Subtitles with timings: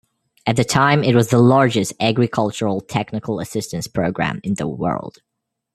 [0.47, 5.19] At the time it was the largest agricultural technical assistance program in the world.